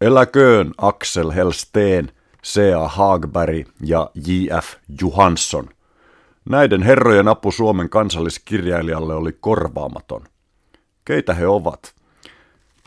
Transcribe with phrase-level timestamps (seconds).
[0.00, 2.12] Eläköön Axel Helsteen,
[2.44, 2.88] C.A.
[2.88, 4.76] Hagberg ja J.F.
[5.00, 5.68] Johansson.
[6.50, 10.24] Näiden herrojen apu Suomen kansalliskirjailijalle oli korvaamaton.
[11.04, 11.94] Keitä he ovat?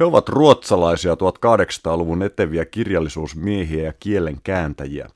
[0.00, 5.08] He ovat ruotsalaisia 1800-luvun eteviä kirjallisuusmiehiä ja kielen kääntäjiä.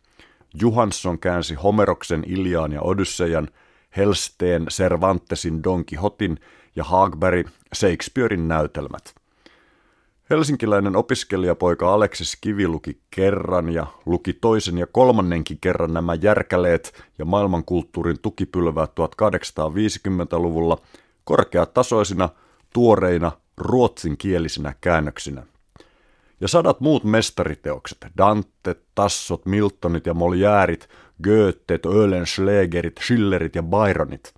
[0.55, 3.49] Johansson käänsi Homeroksen Iliaan ja Odyssejan,
[3.97, 6.41] Helsteen Cervantesin Don Quixotin
[6.77, 9.24] ja Hagberg Shakespearein näytelmät.
[10.31, 17.25] Helsinkiläinen opiskelijapoika Aleksis Kivi luki kerran ja luki toisen ja kolmannenkin kerran nämä järkäleet ja
[17.25, 20.79] maailmankulttuurin tukipylväät 1850-luvulla
[21.25, 22.29] korkeatasoisina,
[22.73, 25.47] tuoreina, ruotsinkielisinä käännöksinä.
[26.41, 30.89] Ja sadat muut mestariteokset, Dante, Tassot, Miltonit ja Moliärit,
[31.25, 34.35] Goethet, Ölenschlägerit, Schillerit ja Byronit,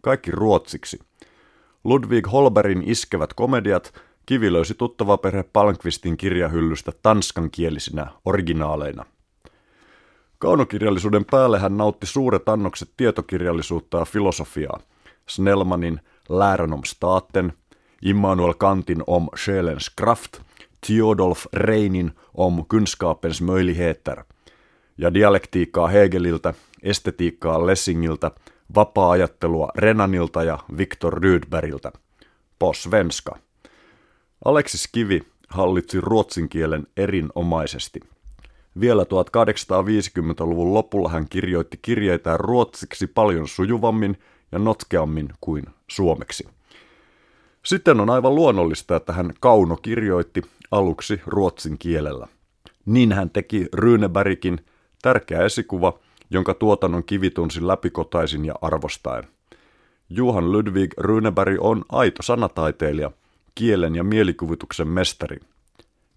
[0.00, 0.98] kaikki ruotsiksi.
[1.84, 3.92] Ludwig Holberin iskevät komediat–
[4.26, 9.04] Kivi löysi tuttava perhe Palmqvistin kirjahyllystä tanskankielisinä originaaleina.
[10.38, 14.80] Kaunokirjallisuuden päälle hän nautti suuret annokset tietokirjallisuutta ja filosofiaa.
[15.28, 17.52] Snellmanin Lären om staten,
[18.02, 20.38] Immanuel Kantin om Själens kraft,
[20.86, 24.24] Theodolf Reinin om kunskapens möjligheter
[24.98, 28.30] ja dialektiikkaa Hegeliltä, estetiikkaa Lessingiltä,
[28.74, 31.92] vapaa-ajattelua Renanilta ja Viktor Rydbergiltä.
[32.58, 33.38] På svenska.
[34.44, 38.00] Aleksis Kivi hallitsi ruotsin kielen erinomaisesti.
[38.80, 44.18] Vielä 1850-luvun lopulla hän kirjoitti kirjeitä ruotsiksi paljon sujuvammin
[44.52, 46.48] ja notkeammin kuin suomeksi.
[47.64, 52.26] Sitten on aivan luonnollista, että hän Kauno kirjoitti aluksi ruotsin kielellä.
[52.86, 54.64] Niin hän teki Rynebergin,
[55.02, 55.98] tärkeä esikuva,
[56.30, 59.24] jonka tuotannon kivi tunsi läpikotaisin ja arvostaen.
[60.10, 63.10] Juhan Ludwig Ryneberg on aito sanataiteilija,
[63.54, 65.40] kielen ja mielikuvituksen mestari.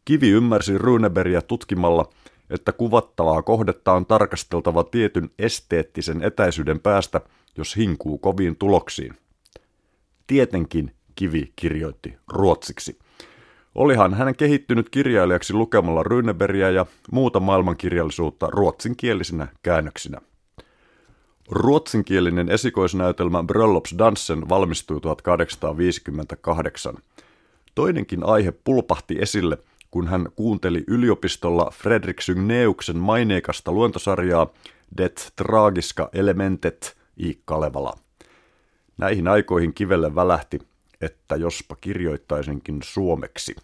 [0.05, 2.09] Kivi ymmärsi Runebergia tutkimalla,
[2.49, 7.21] että kuvattavaa kohdetta on tarkasteltava tietyn esteettisen etäisyyden päästä,
[7.57, 9.13] jos hinkuu koviin tuloksiin.
[10.27, 12.99] Tietenkin Kivi kirjoitti ruotsiksi.
[13.75, 20.21] Olihan hän kehittynyt kirjailijaksi lukemalla Runebergia ja muuta maailmankirjallisuutta ruotsinkielisinä käännöksinä.
[21.49, 26.95] Ruotsinkielinen esikoisnäytelmä Bröllopsdansen valmistui 1858.
[27.75, 29.57] Toinenkin aihe pulpahti esille,
[29.91, 34.47] kun hän kuunteli yliopistolla Fredrik Sygneuksen maineikasta luentosarjaa
[34.97, 37.97] Det Tragiska Elementet i Kalevala.
[38.97, 40.59] Näihin aikoihin kivelle välähti,
[41.01, 43.55] että jospa kirjoittaisinkin suomeksi.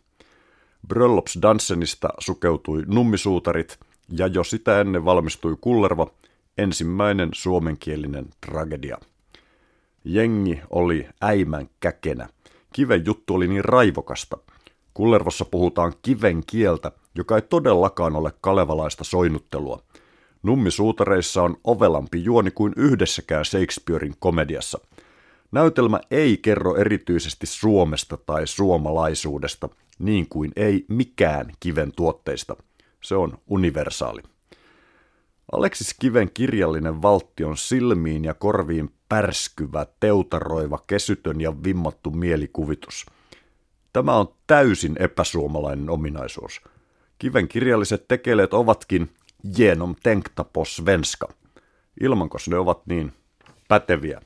[0.88, 6.08] Bröllopsdansenista sukeutui nummisuutarit ja jo sitä ennen valmistui Kullerva,
[6.58, 8.98] ensimmäinen suomenkielinen tragedia.
[10.04, 12.30] Jengi oli äimän käkenä–
[12.74, 14.38] Kiven juttu oli niin raivokasta.
[14.94, 19.84] Kullervossa puhutaan kiven kieltä, joka ei todellakaan ole kalevalaista soinnuttelua.
[20.44, 24.80] Nummisuutareissa on ovelampi juoni kuin yhdessäkään Shakespearein komediassa.
[25.52, 29.70] Näytelmä ei kerro erityisesti Suomesta tai suomalaisuudesta,
[30.00, 32.56] niin kuin ei mikään kiven tuotteista.
[33.04, 34.22] Se on universaali.
[35.52, 43.06] Aleksis Kiven kirjallinen valtti on silmiin ja korviin pärskyvä, teutaroiva, kesytön ja vimmattu mielikuvitus.
[43.94, 46.62] Tämä on täysin epäsuomalainen ominaisuus.
[47.20, 49.10] Kiven kirjalliset tekeleet ovatkin
[49.56, 51.28] genom tänkta svenska,
[52.02, 53.14] ilmankos ne ovat niin
[53.68, 54.22] päteviä.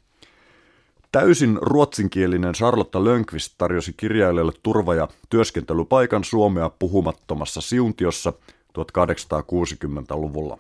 [1.12, 8.34] Täysin ruotsinkielinen Charlotta Lönkvist tarjosi kirjailijalle turva- ja työskentelypaikan Suomea puhumattomassa siuntiossa
[8.74, 10.58] 1860-luvulla.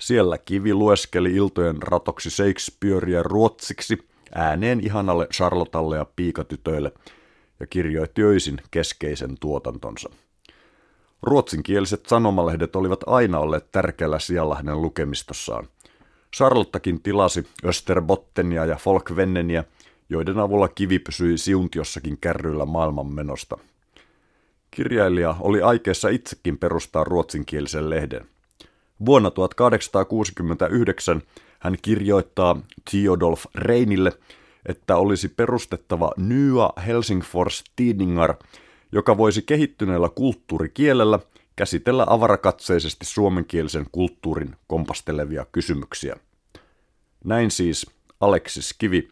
[0.00, 3.98] Siellä Kivi lueskeli iltojen ratoksi Shakespearea ruotsiksi
[4.34, 6.92] ääneen ihanalle Charlotalle ja piikatytöille
[7.60, 10.10] ja kirjoitti öisin keskeisen tuotantonsa.
[11.22, 15.68] Ruotsinkieliset sanomalehdet olivat aina olleet tärkeällä sijalla hänen lukemistossaan.
[16.36, 19.64] Charlottakin tilasi Österbottenia ja Folkvenneniä,
[20.08, 23.58] joiden avulla kivi pysyi siuntiossakin kärryillä maailmanmenosta.
[24.70, 28.26] Kirjailija oli aikeessa itsekin perustaa ruotsinkielisen lehden–
[29.06, 31.22] Vuonna 1869
[31.58, 32.60] hän kirjoittaa
[32.90, 34.12] Theodolf Reinille,
[34.66, 38.34] että olisi perustettava Nya Helsingfors Tidningar,
[38.92, 41.18] joka voisi kehittyneellä kulttuurikielellä
[41.56, 46.16] käsitellä avarakatseisesti suomenkielisen kulttuurin kompastelevia kysymyksiä.
[47.24, 47.86] Näin siis
[48.20, 49.08] Aleksis Kivi,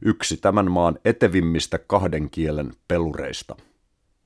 [0.00, 3.56] yksi tämän maan etevimmistä kahden kielen pelureista.